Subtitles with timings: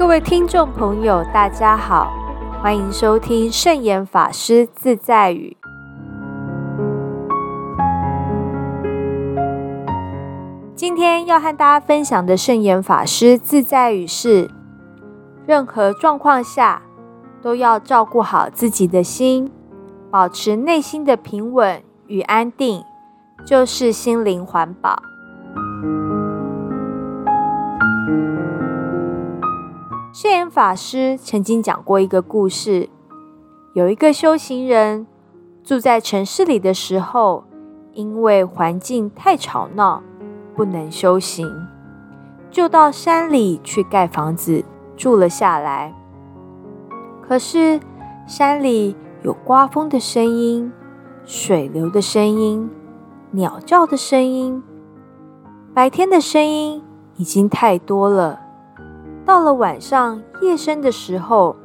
[0.00, 2.10] 各位听众朋友，大家好，
[2.62, 5.58] 欢迎收听圣严法师自在语。
[10.74, 14.50] 今天要和大家分享的圣严法师自在语是：
[15.44, 16.80] 任何状况下
[17.42, 19.52] 都要照顾好自己的心，
[20.10, 22.82] 保持内心的平稳与安定，
[23.44, 25.09] 就是心灵环保。
[30.22, 32.90] 圣严法师曾经讲过一个故事，
[33.72, 35.06] 有一个修行人
[35.64, 37.44] 住在城市里的时候，
[37.94, 40.02] 因为环境太吵闹。
[40.54, 41.50] 不能修行，
[42.50, 44.62] 就到山里去盖房子
[44.94, 45.94] 住了下来。
[47.26, 47.80] 可是
[48.26, 50.70] 山里有刮风的声音、
[51.24, 52.68] 水流的声音、
[53.30, 54.62] 鸟叫的声音，
[55.72, 56.82] 白天的声音
[57.16, 58.49] 已经太多了。
[59.24, 61.56] 到了晚上夜深的时候，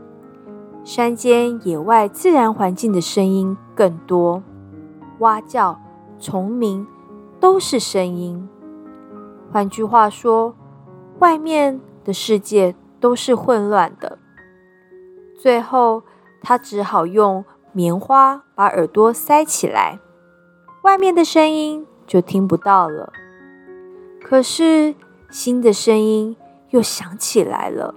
[0.83, 4.43] 山间野外自然环境的声音更多，
[5.19, 5.79] 蛙叫、
[6.19, 6.85] 虫鸣
[7.39, 8.47] 都是声音。
[9.51, 10.53] 换句话说，
[11.19, 14.19] 外面的世界都是混乱的。
[15.39, 16.03] 最后，
[16.41, 19.99] 他只好用棉花把耳朵塞起来，
[20.83, 23.11] 外面的声音就听不到了。
[24.21, 24.93] 可是，
[25.29, 26.35] 新的声音
[26.75, 27.95] 又响起来了，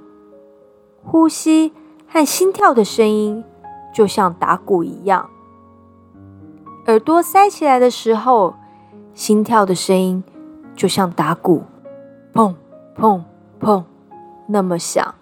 [1.04, 1.72] 呼吸
[2.06, 3.42] 和心跳的声音
[3.92, 5.28] 就像打鼓一样。
[6.86, 8.54] 耳朵塞起来的时候，
[9.14, 10.22] 心跳的声音。
[10.76, 11.64] 就像打鼓，
[12.32, 12.54] 砰
[12.96, 13.20] 砰
[13.60, 13.82] 砰，
[14.46, 15.16] 那么响；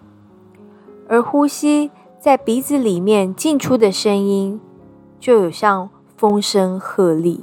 [1.09, 4.61] 而呼吸在鼻子里面进出的声音，
[5.19, 7.39] 就有像风声鹤唳。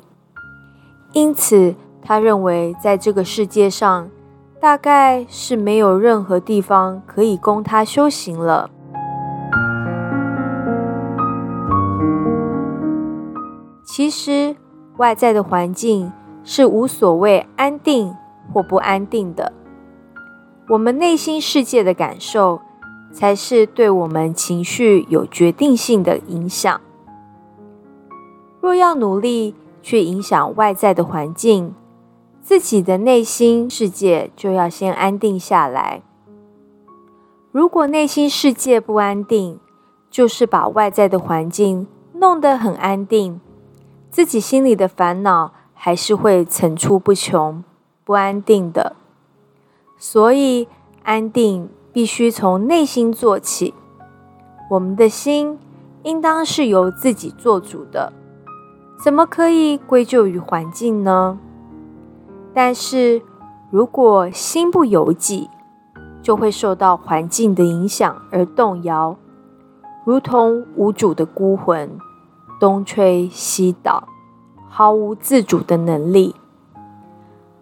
[1.12, 4.08] 因此，他认为在这个世界上，
[4.64, 8.70] 大概是没有任何地方可以供他修行了。
[13.84, 14.56] 其实，
[14.96, 16.11] 外在的环境。
[16.46, 18.14] 是无所谓安定
[18.52, 19.52] 或不安定的，
[20.68, 22.60] 我们内心世界的感受，
[23.10, 26.80] 才是对我们情绪有决定性的影响。
[28.60, 31.74] 若要努力去影响外在的环境，
[32.44, 36.02] 自己的内心世界就要先安定下来。
[37.50, 39.58] 如果内心世界不安定，
[40.08, 43.40] 就是把外在的环境弄得很安定，
[44.10, 45.52] 自己心里的烦恼。
[45.77, 47.62] 还是会层出不穷、
[48.04, 48.96] 不安定的，
[49.98, 50.66] 所以
[51.02, 53.74] 安定必须从内心做起。
[54.70, 55.58] 我们的心
[56.04, 58.14] 应当是由自己做主的，
[59.02, 61.38] 怎么可以归咎于环境呢？
[62.54, 63.20] 但是
[63.70, 65.50] 如果心不由己，
[66.22, 69.16] 就会受到环境的影响而动摇，
[70.04, 71.98] 如同无主的孤魂，
[72.58, 74.08] 东吹西倒。
[74.76, 76.34] 毫无自主的能力，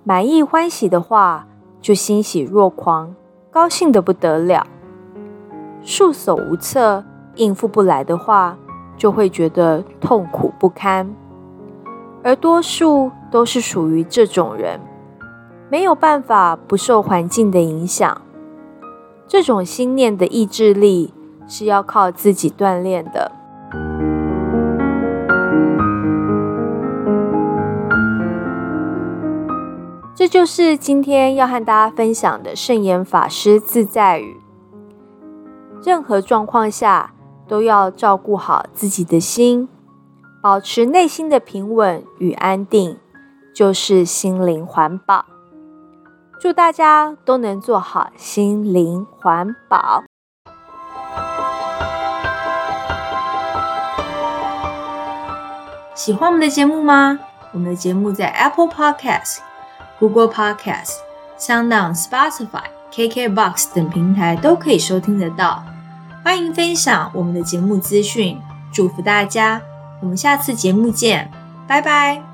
[0.02, 1.46] 满意欢喜的话，
[1.78, 3.14] 就欣喜若狂，
[3.50, 4.64] 高兴的不得了；
[5.82, 7.04] 束手无策，
[7.34, 8.56] 应付不来的话，
[8.96, 11.14] 就会觉得痛苦不堪。
[12.22, 14.80] 而多数都是属于这种人，
[15.68, 18.20] 没有办法不受环境的影响。
[19.26, 21.12] 这种心念的意志力
[21.48, 23.32] 是要靠自己锻炼的。
[30.14, 34.36] 这就是今天要和大家分享的圣严法师自在语。
[35.82, 37.12] 任何状况下
[37.48, 39.68] 都要照顾好自己的心，
[40.42, 42.98] 保持内心的平稳与安定，
[43.54, 45.24] 就是心灵环保。
[46.40, 50.02] 祝大家都能做好心灵环保。
[55.94, 57.20] 喜欢我们的节目吗？
[57.52, 59.38] 我们的节目在 Apple Podcast。
[60.00, 60.96] Google Podcast、
[61.38, 65.62] SoundOn、Spotify、KKBox 等平台都可以收听得到。
[66.24, 68.40] 欢迎分享我们的节目资讯，
[68.72, 69.62] 祝福大家！
[70.02, 71.30] 我们下次节目见，
[71.66, 72.31] 拜拜。